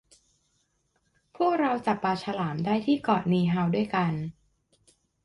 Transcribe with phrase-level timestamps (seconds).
[1.37, 4.13] พวกเราจับปลาฉลามได้ที่เกาะนีเฮาด้วยกัน